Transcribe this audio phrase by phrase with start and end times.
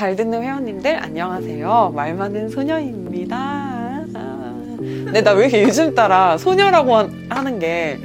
[0.00, 1.92] 잘 듣는 회원님들 안녕하세요.
[1.94, 4.00] 말 많은 소녀입니다.
[4.78, 6.96] 근데 나 왜 이렇게 요즘 따라 소녀라고
[7.28, 7.98] 하는 게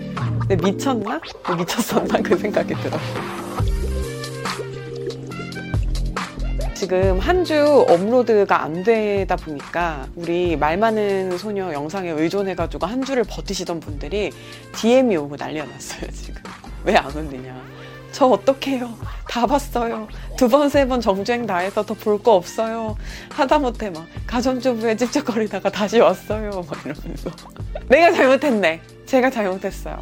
[0.50, 1.22] 내 미쳤나?
[1.58, 2.20] 미쳤었나?
[2.22, 2.98] 그 생각이 들어.
[6.74, 13.24] 지금 한 주 업로드가 안 되다 보니까 우리 말 많은 소녀 영상에 의존해가지고 한 주를
[13.24, 14.32] 버티시던 분들이
[14.76, 16.42] DM이 오고 난리가 났어요, 지금.
[16.84, 17.75] 왜 안 올리냐.
[18.16, 18.90] 저 어떡해요.
[19.28, 20.08] 다 봤어요.
[20.38, 22.96] 두 번, 세 번 정주행 다 해서 더 볼 거 없어요.
[23.30, 26.50] 하다못해 막 가정주부에 찝쩍거리다가 다시 왔어요.
[26.70, 27.30] 막 이러면서.
[27.90, 28.80] 내가 잘못했네.
[29.06, 30.02] 제가 잘못했어요.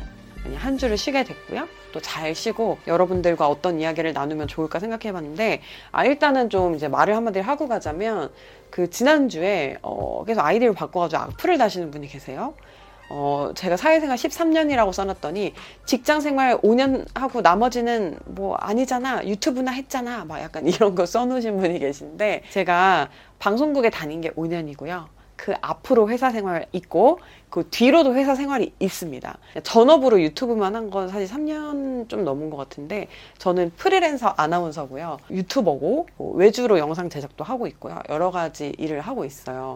[0.58, 1.68] 한 주를 쉬게 됐고요.
[1.92, 5.62] 또 잘 쉬고 여러분들과 어떤 이야기를 나누면 좋을까 생각해 봤는데,
[5.92, 8.30] 아, 일단은 좀 이제 말을 한마디 하고 가자면,
[8.70, 12.54] 그 지난주에, 어, 계속 아이디를 바꿔가지고 악플을 다시는 분이 계세요.
[13.16, 15.53] 어, 제가 사회생활 13년이라고 써놨더니
[15.85, 19.23] 직장 생활 5년 하고 나머지는 뭐 아니잖아.
[19.27, 20.26] 유튜브나 했잖아.
[20.26, 25.05] 막 약간 이런 거 써놓으신 분이 계신데 제가 방송국에 다닌 게 5년이고요.
[25.36, 27.20] 그 앞으로 회사 생활 있고
[27.52, 29.38] 그 뒤로도 회사 생활이 있습니다.
[29.61, 35.17] 전업으로 유튜브만 한 건 사실 3년 좀 넘은 것 같은데 저는 프리랜서 아나운서고요.
[35.30, 38.00] 유튜버고 뭐 외주로 영상 제작도 하고 있고요.
[38.09, 39.75] 여러 가지 일을 하고 있어요.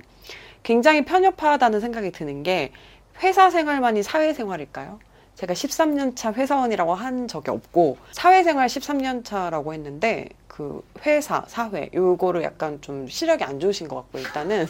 [0.64, 2.72] 굉장히 편협하다는 생각이 드는 게
[3.22, 5.00] 회사 생활만이 사회생활일까요?
[5.36, 12.44] 제가 13년 차 회사원이라고 한 적이 없고 사회생활 13년 차라고 했는데 그 회사, 사회 요거를
[12.44, 14.68] 약간 좀 시력이 안 좋으신 것 같고 일단은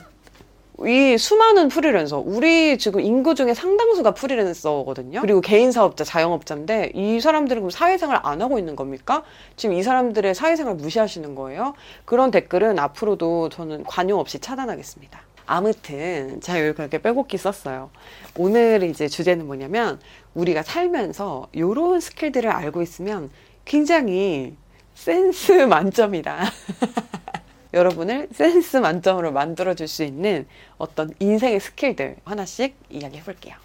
[0.85, 5.21] 이 수많은 프리랜서 우리 지금 인구 중에 상당수가 프리랜서거든요.
[5.21, 9.23] 그리고 개인 사업자 자영업자인데 이 사람들은 그럼 사회생활 안 하고 있는 겁니까?
[9.55, 11.73] 지금 이 사람들의 사회생활 무시하시는 거예요?
[12.05, 17.89] 그런 댓글은 앞으로도 저는 관용 없이 차단하겠습니다 아무튼 제가 이렇게 빼곡히 썼어요.
[18.35, 19.99] 오늘 이제 주제는 뭐냐면
[20.35, 23.31] 우리가 살면서 이런 스킬들을 알고 있으면
[23.65, 24.55] 굉장히
[24.93, 26.37] 센스 만점이다.
[27.73, 33.55] 여러분을 센스 만점으로 만들어 줄 수 있는 어떤 인생의 스킬들 하나씩 이야기해 볼게요.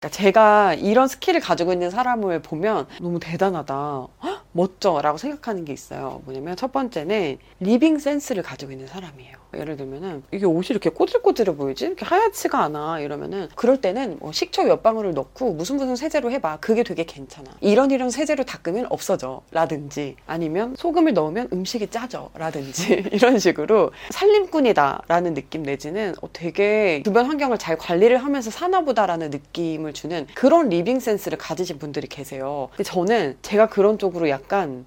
[0.00, 4.08] 그러니까 제가 이런 스킬을 가지고 있는 사람을 보면 너무 대단하다.
[4.56, 6.22] 멋져 라고 생각하는 게 있어요.
[6.24, 9.36] 뭐냐면 첫 번째는 리빙 센스를 가지고 있는 사람이에요.
[9.54, 11.86] 예를 들면은 이게 옷이 이렇게 꼬들꼬들해 보이지?
[11.86, 16.58] 이렇게 하얗지가 않아 이러면은 그럴 때는 뭐 식초 몇 방울을 넣고 무슨 무슨 세제로 해봐
[16.60, 23.04] 그게 되게 괜찮아 이런 이런 세제로 닦으면 없어져 라든지 아니면 소금을 넣으면 음식이 짜져 라든지
[23.12, 29.30] 이런 식으로 살림꾼이다 라는 느낌 내지는 어, 되게 주변 환경을 잘 관리를 하면서 사나 보다라는
[29.30, 34.84] 느낌을 주는 그런 리빙 센스를 가지신 분들이 계세요 근데 저는 제가 그런 쪽으로 약간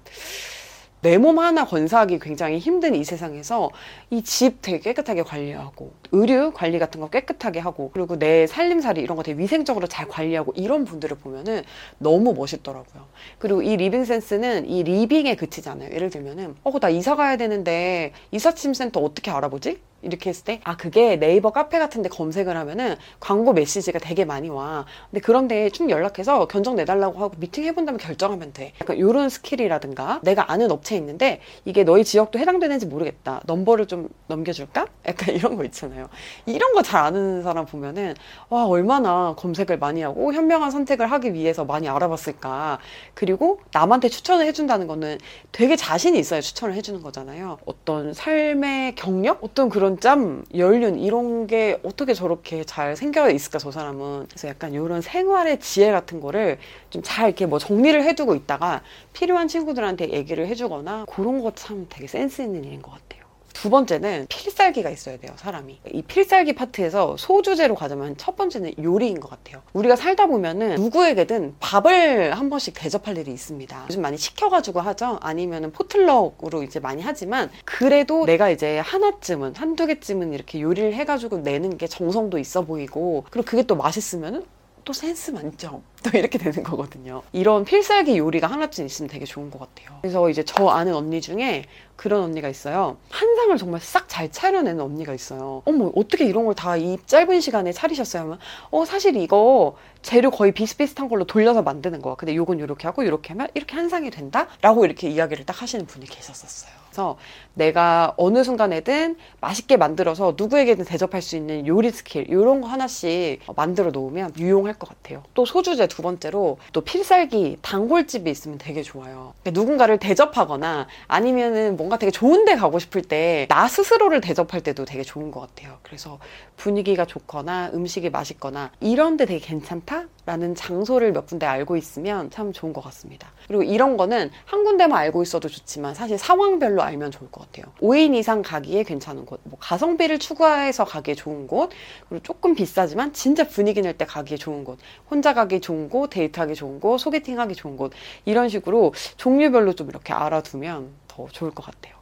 [1.02, 3.70] 내몸 하나 건사하기 굉장히 힘든 이 세상에서
[4.10, 9.16] 이 집 되게 깨끗하게 관리하고 의류 관리 같은 거 깨끗하게 하고 그리고 내 살림살이 이런
[9.16, 11.62] 거 되게 위생적으로 잘 관리하고 이런 분들을 보면은
[11.98, 13.06] 너무 멋있더라고요.
[13.38, 15.90] 그리고 이 리빙 센스는 이 리빙에 그치지 않아요.
[15.94, 19.80] 예를 들면은 어 나 이사 가야 되는데 이삿짐 센터 어떻게 알아보지?
[20.02, 24.48] 이렇게 했을 때, 아, 그게 네이버 카페 같은 데 검색을 하면은 광고 메시지가 되게 많이
[24.48, 24.86] 와.
[25.10, 28.72] 근데 그런데 쭉 연락해서 견적 내달라고 하고 미팅 해본 다음에 결정하면 돼.
[28.80, 33.42] 약간 이런 스킬이라든가 내가 아는 업체 있는데 이게 너희 지역도 해당되는지 모르겠다.
[33.44, 34.86] 넘버를 좀 넘겨줄까?
[35.06, 35.99] 약간 이런 거 있잖아요.
[36.46, 38.14] 이런 거 잘 아는 사람 보면은
[38.48, 42.78] 와, 얼마나 검색을 많이 하고 현명한 선택을 하기 위해서 많이 알아봤을까.
[43.14, 45.18] 그리고 남한테 추천을 해준다는 거는
[45.52, 47.58] 되게 자신이 있어야 추천을 해주는 거잖아요.
[47.66, 49.42] 어떤 삶의 경력?
[49.44, 54.72] 어떤 그런 짬, 연륜 이런 게 어떻게 저렇게 잘 생겨 있을까 저 사람은 그래서 약간
[54.72, 56.58] 이런 생활의 지혜 같은 거를
[56.90, 62.06] 좀 잘 이렇게 뭐 정리를 해두고 있다가 필요한 친구들한테 얘기를 해주거나 그런 거 참 되게
[62.06, 63.19] 센스 있는 일인 것 같아요.
[63.60, 65.80] 두 번째는 필살기가 있어야 돼요, 사람이.
[65.92, 69.60] 이 필살기 파트에서 소주제로 가자면 첫 번째는 요리인 것 같아요.
[69.74, 73.84] 우리가 살다 보면은 누구에게든 밥을 한 번씩 대접할 일이 있습니다.
[73.90, 75.18] 요즘 많이 시켜가지고 하죠.
[75.20, 81.76] 아니면은 포틀럭으로 이제 많이 하지만 그래도 내가 이제 하나쯤은, 한두 개쯤은 이렇게 요리를 해가지고 내는
[81.76, 84.42] 게 정성도 있어 보이고 그리고 그게 또 맛있으면은
[84.84, 87.22] 또 센스 만점 또 이렇게 되는 거거든요.
[87.32, 89.98] 이런 필살기 요리가 하나쯤 있으면 되게 좋은 것 같아요.
[90.00, 91.64] 그래서 이제 저 아는 언니 중에
[91.96, 92.96] 그런 언니가 있어요.
[93.10, 95.62] 한 상을 정말 싹 잘 차려내는 언니가 있어요.
[95.66, 98.22] 어머 어떻게 이런 걸 다 이 짧은 시간에 차리셨어요?
[98.22, 98.38] 하면
[98.70, 102.14] 어 사실 이거 재료 거의 비슷비슷한 걸로 돌려서 만드는 거야.
[102.14, 104.48] 근데 요건 이렇게 하고 이렇게 하면 이렇게 한 상이 된다?
[104.62, 107.16] 라고 이렇게 이야기를 딱 하시는 분이 계셨었어요 그래서
[107.54, 113.90] 내가 어느 순간에든 맛있게 만들어서 누구에게든 대접할 수 있는 요리 스킬 이런 거 하나씩 만들어
[113.90, 115.22] 놓으면 유용할 것 같아요.
[115.34, 119.34] 또 소주제 두 번째로 또 필살기 단골집이 있으면 되게 좋아요.
[119.42, 124.84] 그러니까 누군가를 대접하거나 아니면은 뭔가 되게 좋은 데 가고 싶을 때 나 스스로를 대접할 때도
[124.84, 125.78] 되게 좋은 것 같아요.
[125.82, 126.18] 그래서
[126.56, 132.52] 분위기가 좋거나 음식이 맛있거나 이런 데 되게 괜찮다 라는 장소를 몇 군데 알고 있으면 참
[132.52, 133.32] 좋은 것 같습니다.
[133.48, 137.72] 그리고 이런 거는 한 군데만 알고 있어도 좋지만 사실 상황별로 알면 좋을 것 같아요.
[137.82, 141.70] 5인 이상 가기에 괜찮은 곳, 뭐 가성비를 추구해서 가기에 좋은 곳,
[142.08, 144.78] 그리고 조금 비싸지만 진짜 분위기 낼 때 가기에 좋은 곳,
[145.10, 147.90] 혼자 가기 좋은 곳, 데이트하기 좋은 곳, 소개팅하기 좋은 곳
[148.24, 151.96] 이런 식으로 종류별로 좀 이렇게 알아두면 더 좋을 것 같아요.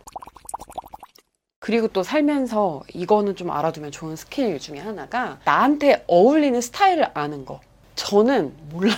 [1.61, 7.61] 그리고 또 살면서 이거는 좀 알아두면 좋은 스킬 중에 하나가 나한테 어울리는 스타일을 아는 거.
[7.99, 8.95] 저는 몰라요.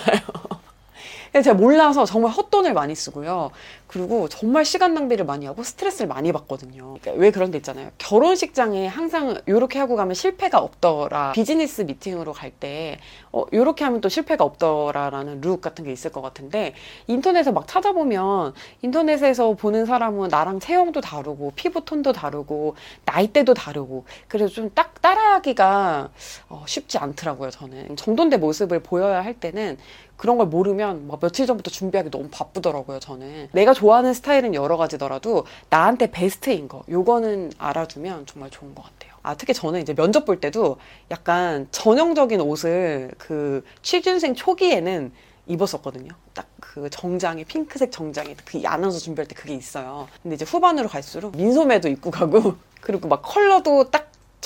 [1.33, 3.51] 제가 몰라서 정말 헛돈을 많이 쓰고요.
[3.87, 6.95] 그리고 정말 시간 낭비를 많이 하고 스트레스를 많이 받거든요.
[7.01, 7.91] 그러니까 왜 그런 데 있잖아요.
[7.97, 11.33] 결혼식장에 항상 이렇게 하고 가면 실패가 없더라.
[11.33, 12.99] 비즈니스 미팅으로 갈때
[13.31, 16.73] 어, 이렇게 하면 또 실패가 없더라라는 look 같은 게 있을 것 같은데
[17.07, 22.75] 인터넷에 막 찾아보면 인터넷에서 보는 사람은 나랑 체형도 다르고 피부 톤도 다르고
[23.05, 26.09] 나이대도 다르고 그래서 좀 딱 따라하기가
[26.49, 27.49] 어, 쉽지 않더라고요.
[27.51, 29.77] 저는 정돈된 모습을 보여야 할 때는
[30.21, 33.49] 그런 걸 모르면 막 며칠 전부터 준비하기 너무 바쁘더라고요, 저는.
[33.53, 39.13] 내가 좋아하는 스타일은 여러 가지더라도 나한테 베스트인 거, 요거는 알아두면 정말 좋은 것 같아요.
[39.23, 40.77] 아, 특히 저는 이제 면접 볼 때도
[41.09, 45.11] 약간 전형적인 옷을 그 취준생 초기에는
[45.47, 46.11] 입었었거든요.
[46.35, 50.07] 딱 그 정장에 핑크색 정장에 그 아나운서 준비할 때 그게 있어요.
[50.23, 54.00] 근데 이제 후반으로 갈수록 민소매도 입고 가고 그리고 막 컬러도 딱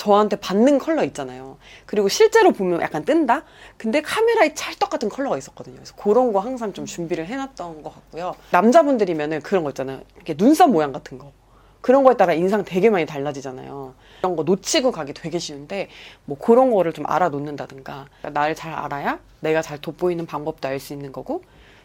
[0.06, 1.58] 저한테 받는 컬러 있잖아요.
[1.84, 3.42] 그리고 실제로 보면 약간 뜬다?
[3.76, 5.74] 근데 카메라에 찰떡 같은 컬러가 있었거든요.
[5.76, 8.36] 그래서 그런 거 항상 좀 준비를 해놨던 것 같고요.
[8.52, 10.00] 남자분들이면은 그런 거 있잖아요.
[10.14, 11.32] 이렇게 눈썹 모양 같은 거.
[11.80, 13.94] 그런 거에 따라 인상 되게 많이 달라지잖아요.
[14.20, 15.88] 이런 거 놓치고 가기 되게 쉬운데
[16.24, 21.10] 뭐 그런 거를 좀 알아놓는다든가 나를 잘 알아야 내가 잘 돋보이는 방법도 알 수 있는
[21.12, 21.42] 거고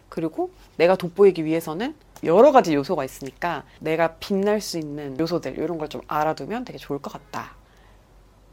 [0.09, 5.87] 그리고 내가 돋보이기 위해서는 여러 가지 요소가 있으니까 내가 빛날 수 있는 요소들 이런 걸
[5.87, 7.55] 좀 알아두면 되게 좋을 것 같다.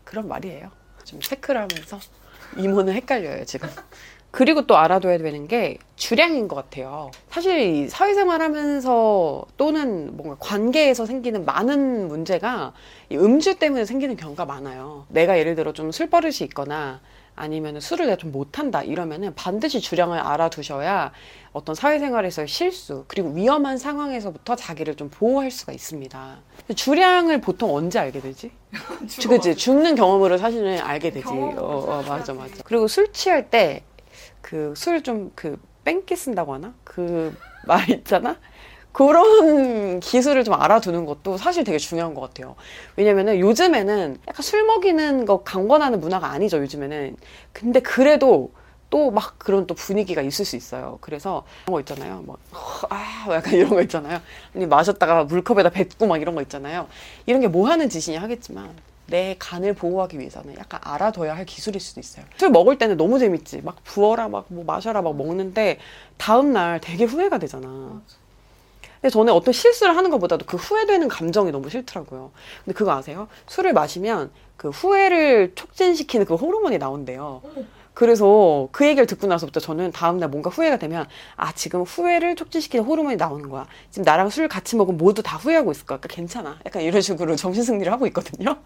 [0.09, 0.71] 그런 말이에요.
[1.05, 1.99] 좀 체크를 하면서
[2.57, 3.69] 이모는 헷갈려요, 지금.
[4.31, 7.11] 그리고 또 알아둬야 되는 게 주량인 것 같아요.
[7.31, 12.73] 사실 사회생활 하면서 또는 뭔가 관계에서 생기는 많은 문제가
[13.13, 15.07] 음주 때문에 생기는 경우가 많아요.
[15.09, 17.01] 내가 예를 들어 좀 술 버릇이 있거나
[17.39, 21.13] 아니면 술을 내가 좀 못한다 이러면은 반드시 주량을 알아두셔야
[21.53, 26.39] 어떤 사회생활에서의 실수 그리고 위험한 상황에서부터 자기를 좀 보호할 수가 있습니다.
[26.75, 28.51] 주량을 보통 언제 알게 되지?
[29.29, 31.27] 그지 죽는 경험으로 사실은 알게 되지.
[31.29, 32.55] 어, 어, 맞아 맞아.
[32.65, 33.85] 그리고 술 취할 때
[34.43, 36.75] 그 술 좀그 뺑기 쓴다고 하나?
[36.85, 37.35] 그
[37.67, 38.37] 말 있잖아.
[38.93, 42.57] 그런 기술을 좀 알아두는 것도 사실 되게 중요한 것 같아요.
[42.97, 47.17] 왜냐면은 요즘에는 약간 술 먹이는 거 강권하는 문화가 아니죠, 요즘에는.
[47.53, 48.51] 근데 그래도
[48.91, 50.97] 또 막 그런 또 분위기가 있을 수 있어요.
[51.03, 52.25] 그래서 그런 거 있잖아요.
[52.27, 52.39] 막,
[52.89, 54.19] 아, 약간 이런 거 있잖아요.
[54.57, 56.89] 아니, 마셨다가 물컵에다 뱉고 막 이런 거 있잖아요.
[57.27, 58.71] 이런 게 뭐 하는 짓이냐 하겠지만,
[59.07, 62.25] 내 간을 보호하기 위해서는 약간 알아둬야 할 기술일 수도 있어요.
[62.39, 63.61] 술 먹을 때는 너무 재밌지.
[63.63, 65.79] 막 부어라, 막 뭐 마셔라, 막 먹는데,
[66.17, 68.01] 다음날 되게 후회가 되잖아.
[69.01, 72.33] 근데 저는 어떤 실수를 하는 것보다도 그 후회되는 감정이 너무 싫더라고요.
[72.65, 73.29] 근데 그거 아세요?
[73.47, 77.43] 술을 마시면 그 후회를 촉진시키는 그 호르몬이 나온대요.
[77.95, 81.07] 그래서 그 얘기를 듣고 나서부터 저는 다음날 뭔가 후회가 되면
[81.37, 83.67] 아 지금 후회를 촉진시키는 호르몬이 나오는 거야.
[83.91, 85.99] 지금 나랑 술 같이 먹으면 모두 다 후회하고 있을 거야.
[85.99, 86.59] 그러니까 괜찮아.
[86.67, 88.57] 약간 이런 식으로 정신승리를 하고 있거든요.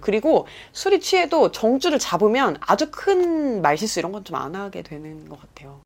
[0.00, 5.38] 그리고 술이 취해도 정주를 잡으면 아주 큰 말실수 이런 건 좀 안 하게 되는 것
[5.40, 5.80] 같아요.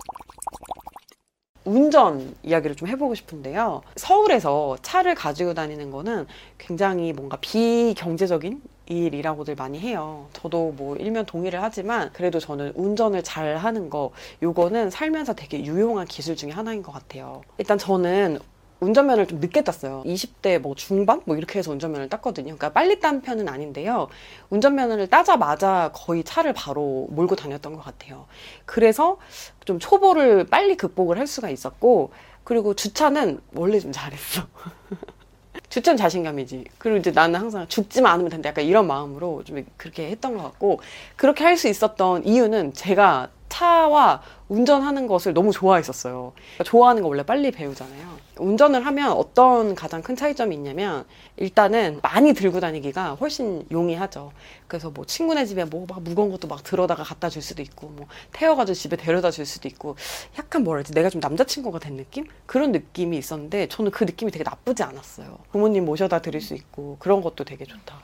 [1.64, 3.82] 운전 이야기를 좀 해보고 싶은데요.
[3.96, 6.26] 서울에서 차를 가지고 다니는 거는
[6.58, 10.26] 굉장히 뭔가 비경제적인 일이라고들 많이 해요.
[10.34, 14.10] 저도 뭐 일면 동의를 하지만 그래도 저는 운전을 잘 하는 거
[14.42, 17.40] 요거는 살면서 되게 유용한 기술 중에 하나인 것 같아요.
[17.56, 18.38] 일단 저는
[18.84, 20.02] 운전면을 좀 늦게 땄어요.
[20.06, 21.20] 20대 뭐 중반?
[21.24, 22.44] 뭐 이렇게 해서 운전면을 땄거든요.
[22.44, 24.08] 그러니까 빨리 딴 편은 아닌데요.
[24.50, 28.26] 운전면허를 따자마자 거의 차를 바로 몰고 다녔던 것 같아요.
[28.66, 29.18] 그래서
[29.64, 32.12] 좀 초보를 빨리 극복을 할 수가 있었고,
[32.44, 34.42] 그리고 주차는 원래 좀 잘했어.
[35.70, 36.64] 주차는 자신감이지.
[36.78, 38.50] 그리고 이제 나는 항상 죽지만 않으면 된다.
[38.50, 40.80] 약간 이런 마음으로 좀 그렇게 했던 것 같고,
[41.16, 46.32] 그렇게 할 수 있었던 이유는 제가 차와 운전하는 것을 너무 좋아했었어요.
[46.34, 48.18] 그러니까 좋아하는 거 원래 빨리 배우잖아요.
[48.38, 51.04] 운전을 하면 어떤 가장 큰 차이점이 있냐면
[51.36, 54.32] 일단은 많이 들고 다니기가 훨씬 용이하죠.
[54.66, 58.06] 그래서 뭐 친구네 집에 뭐 막 무거운 것도 막 들어다가 갖다 줄 수도 있고 뭐
[58.32, 59.96] 태워가지고 집에 데려다 줄 수도 있고
[60.38, 62.26] 약간 뭐라 지 내가 좀 남자친구가 된 느낌?
[62.46, 65.38] 그런 느낌이 있었는데 저는 그 느낌이 되게 나쁘지 않았어요.
[65.52, 68.02] 부모님 모셔다 드릴 수 있고 그런 것도 되게 좋다.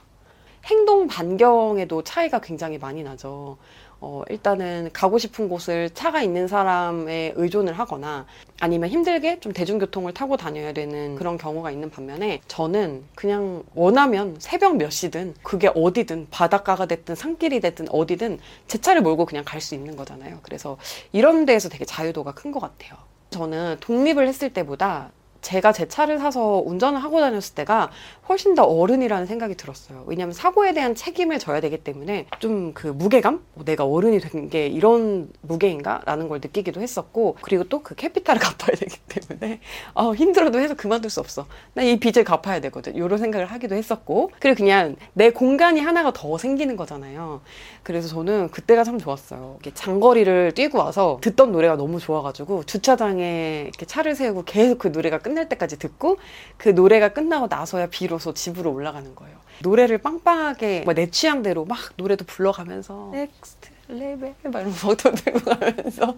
[0.65, 3.57] 행동 반경에도 차이가 굉장히 많이 나죠.
[4.03, 8.25] 어, 일단은 가고 싶은 곳을 차가 있는 사람에 의존을 하거나
[8.59, 14.77] 아니면 힘들게 좀 대중교통을 타고 다녀야 되는 그런 경우가 있는 반면에 저는 그냥 원하면 새벽
[14.77, 19.75] 몇 시든 그게 어디든 바닷가가 됐든 산길이 됐든 어디든 제 차를 몰고 그냥 갈 수
[19.75, 20.39] 있는 거잖아요.
[20.41, 20.77] 그래서
[21.11, 22.97] 이런 데에서 되게 자유도가 큰 것 같아요.
[23.29, 27.91] 저는 독립을 했을 때보다 제가 제 차를 사서 운전을 하고 다녔을 때가
[28.31, 30.03] 훨씬 더 어른이라는 생각이 들었어요.
[30.07, 33.43] 왜냐하면 사고에 대한 책임을 져야 되기 때문에 좀 그 무게감?
[33.55, 36.01] 어, 내가 어른이 된 게 이런 무게인가?
[36.05, 39.59] 라는 걸 느끼기도 했었고 그리고 또 그 캐피탈을 갚아야 되기 때문에
[39.93, 41.45] 어, 힘들어도 해서 그만둘 수 없어.
[41.73, 42.95] 나 이 빚을 갚아야 되거든.
[42.95, 47.41] 이런 생각을 하기도 했었고 그리고 그냥 내 공간이 하나가 더 생기는 거잖아요.
[47.83, 49.57] 그래서 저는 그때가 참 좋았어요.
[49.73, 55.49] 장거리를 뛰고 와서 듣던 노래가 너무 좋아가지고 주차장에 이렇게 차를 세우고 계속 그 노래가 끝날
[55.49, 56.17] 때까지 듣고
[56.57, 59.37] 그 노래가 끝나고 나서야 비로소 집으로 올라가는 거예요.
[59.61, 66.15] 노래를 빵빵하게 내 취향대로 막 노래도 불러가면서 Next Level 막 이러면서 버튼 들고 가면서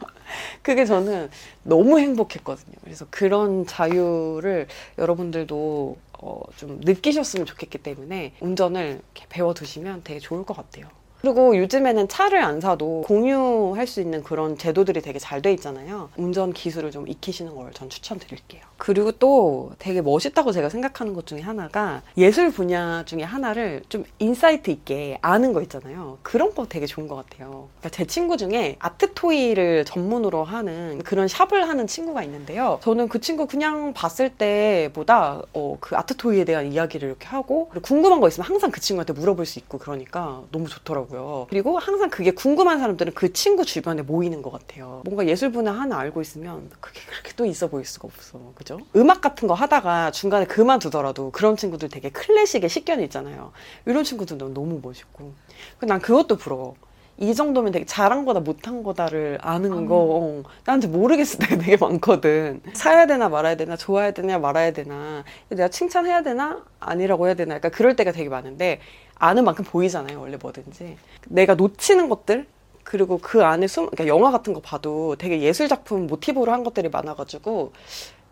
[0.62, 1.30] 그게 저는
[1.64, 2.76] 너무 행복했거든요.
[2.84, 4.68] 그래서 그런 자유를
[4.98, 10.88] 여러분들도 어, 좀 느끼셨으면 좋겠기 때문에 운전을 배워두시면 되게 좋을 것 같아요.
[11.24, 16.10] 그리고 요즘에는 차를 안 사도 공유할 수 있는 그런 제도들이 되게 잘 돼 있잖아요.
[16.18, 18.62] 운전 기술을 좀 익히시는 걸 전 추천드릴게요.
[18.78, 24.70] 그리고 또 되게 멋있다고 제가 생각하는 것 중에 하나가 예술 분야 중에 하나를 좀 insight
[24.70, 26.18] 있게 아는 거 있잖아요.
[26.24, 27.70] 그런 거 되게 좋은 것 같아요.
[27.80, 32.80] 그러니까 제 친구 중에 art toy를 전문으로 하는 그런 shop을 하는 친구가 있는데요.
[32.84, 38.20] 저는 그 친구 그냥 봤을 때보다 어, 그 아트 토이에 대한 이야기를 이렇게 하고 궁금한
[38.20, 41.13] 거 있으면 항상 그 친구한테 물어볼 수 있고 그러니까 너무 좋더라고요.
[41.50, 45.02] 그리고 항상 그게 궁금한 사람들은 그 친구 주변에 모이는 것 같아요.
[45.06, 48.40] 뭔가 예술 분야 하나 알고 있으면 그게 그렇게 또 있어 보일 수가 없어.
[48.56, 48.80] 그죠?
[48.96, 53.52] 음악 같은 거 하다가 중간에 그만두더라도 그런 친구들 되게 클래식에 식견이 있잖아요.
[53.86, 55.34] 이런 친구들도 너무 멋있고.
[55.82, 56.76] 난 그것도 부러워.
[57.18, 62.62] 이 정도면 되게 잘한 거다 못한 거다를 아는 거 어, 나한테 모르겠을 때가 되게 많거든
[62.74, 67.70] 사야 되나 말아야 되나 좋아야 되냐 말아야 되나 내가 칭찬해야 되나 아니라고 해야 되나 약간
[67.70, 68.80] 그럴 때가 되게 많은데
[69.16, 72.48] 아는 만큼 보이잖아요 원래 뭐든지 내가 놓치는 것들
[72.84, 76.90] 그리고 그 안에 숨 그러니까 영화 같은 거 봐도 되게 예술 작품 모티브로 한 것들이
[76.90, 77.72] 많아가지고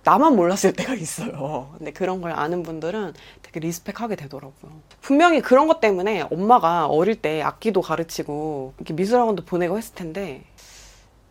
[0.04, 1.74] 나만 몰랐을 때가 있어요.
[1.78, 4.72] 근데 그런 걸 아는 분들은 되게 리스펙하게 되더라고요.
[5.00, 10.44] 분명히 그런 것 때문에 엄마가 어릴 때 악기도 가르치고 이렇게 미술학원도 보내고 했을 텐데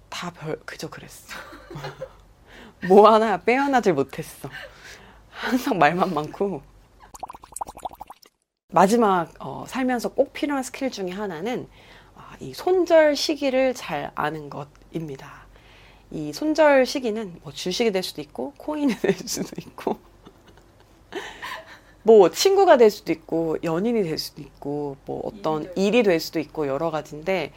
[0.08, 1.34] 다 별 그저 그랬어.
[2.88, 4.48] 뭐 하나 빼어나질 못했어.
[5.30, 6.62] 항상 말만 많고.
[8.70, 11.66] 마지막 어, 살면서 꼭 필요한 스킬 중에 하나는
[12.14, 15.46] 아, 이 손절 시기를 잘 아는 것입니다.
[16.12, 19.98] 이 손절 시기는 뭐 주식이 될 수도 있고 코인이 될 수도 있고
[22.02, 26.66] 뭐 친구가 될 수도 있고 연인이 될 수도 있고 뭐 어떤 일이 될 수도 있고
[26.66, 27.52] 여러 가지인데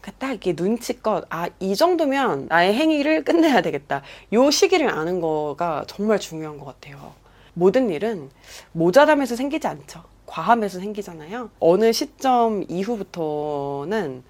[0.00, 4.02] 그딱 이렇게 눈치껏 아 이 정도면 나의 행위를 끝내야 되겠다.
[4.32, 7.12] 요 시기를 아는 거가 정말 중요한 것 같아요.
[7.54, 8.30] 모든 일은
[8.72, 10.02] 모자람에서 생기지 않죠
[10.34, 14.24] 과함에서 생기잖아요 어느 시점 이후부터는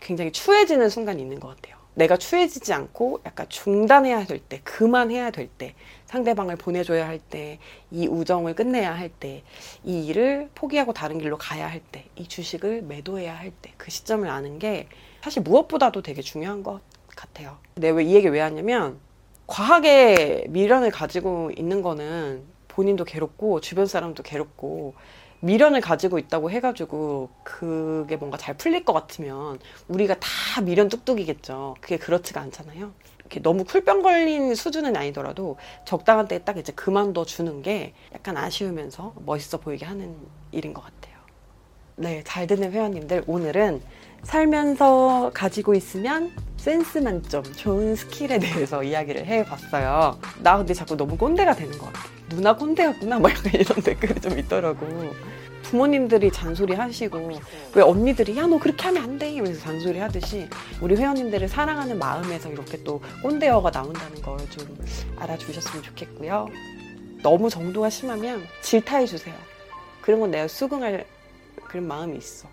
[0.00, 5.46] 굉장히 추해지는 순간이 있는 것 같아요 내가 추해지지 않고 약간 중단해야 될 때, 그만해야 될
[5.46, 5.76] 때,
[6.06, 7.60] 상대방을 보내줘야 할 때,
[7.92, 9.44] 이 우정을 끝내야 할 때,
[9.84, 14.28] 이 일을 포기하고 다른 길로 가야 할 때, 이 주식을 매도해야 할 때, 그 시점을
[14.28, 14.88] 아는 게
[15.22, 16.80] 사실 무엇보다도 되게 중요한 것
[17.14, 17.58] 같아요.
[17.76, 18.98] 내가 왜이 얘기 왜 하냐면,
[19.46, 24.94] 과하게 미련을 가지고 있는 거는 본인도 괴롭고, 주변 사람도 괴롭고,
[25.44, 29.58] 미련을 가지고 있다고 해가지고 그게 뭔가 잘 풀릴 것 같으면
[29.88, 31.76] 우리가 다 미련 뚝뚝이겠죠.
[31.82, 32.92] 그게 그렇지가 않잖아요.
[33.18, 39.14] 이렇게 너무 쿨병 걸린 수준은 아니더라도 적당한 때에 딱 이제 그만둬 주는 게 약간 아쉬우면서
[39.26, 40.16] 멋있어 보이게 하는
[40.50, 41.14] 일인 것 같아요.
[41.96, 43.82] 네, 잘 듣는 회원님들 오늘은
[44.22, 50.18] 살면서 가지고 있으면 센스 만점 좋은 스킬에 대해서 이야기를 해봤어요.
[50.42, 52.13] 나 근데 자꾸 너무 꼰대가 되는 것 같아.
[52.28, 54.86] 누나 꼰대였구나 막 약간 이런 댓글이 좀 있더라고.
[55.64, 57.40] 부모님들이 잔소리 하시고
[57.74, 60.46] 왜 언니들이 야 너 그렇게 하면 안 돼 이러면서 잔소리 하듯이
[60.80, 64.78] 우리 회원님들을 사랑하는 마음에서 이렇게 또 꼰대어가 나온다는 걸 좀
[65.16, 66.48] 알아주셨으면 좋겠고요.
[67.22, 69.34] 너무 정도가 심하면 질타해 주세요.
[70.02, 71.06] 그런 건 내가 수긍할
[71.64, 72.46] 그런 마음이 있어.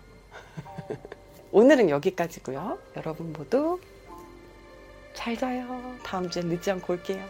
[1.52, 2.78] 오늘은 여기까지고요.
[2.96, 3.78] 여러분 모두
[5.14, 5.94] 잘 자요.
[6.02, 7.22] 다음 주에 늦지 않고 올게요.